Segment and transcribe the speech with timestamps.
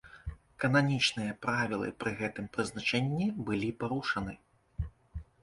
[0.61, 4.33] Кананічныя правілы пры гэтым прызначэнні былі парушаны.